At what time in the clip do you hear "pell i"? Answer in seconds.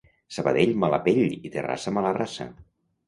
1.07-1.53